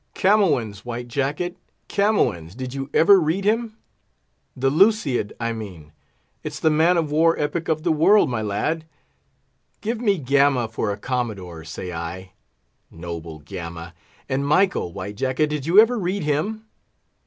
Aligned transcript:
Camoens! 0.15 0.83
White 0.83 1.07
Jacket, 1.09 1.57
Camoens! 1.87 2.55
Did 2.55 2.73
you 2.73 2.89
ever 2.91 3.19
read 3.21 3.45
him? 3.45 3.77
The 4.55 4.71
Lusiad, 4.71 5.33
I 5.39 5.53
mean? 5.53 5.91
It's 6.43 6.59
the 6.59 6.71
man 6.71 6.97
of 6.97 7.11
war 7.11 7.37
epic 7.37 7.67
of 7.67 7.83
the 7.83 7.91
world, 7.91 8.27
my 8.27 8.41
lad. 8.41 8.85
Give 9.79 10.01
me 10.01 10.17
Gama 10.17 10.67
for 10.69 10.91
a 10.91 10.97
Commodore, 10.97 11.63
say 11.65 11.93
I—Noble 11.93 13.43
Gama! 13.45 13.93
And 14.27 14.43
Mickle, 14.49 14.91
White 14.91 15.17
Jacket, 15.17 15.51
did 15.51 15.67
you 15.67 15.79
ever 15.79 15.99
read 15.99 16.23
of 16.23 16.29
him? 16.29 16.65